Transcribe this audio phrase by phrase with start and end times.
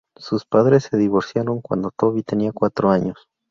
[0.17, 3.29] Sus padres se divorciaron cuando Toby tenía cuatro años.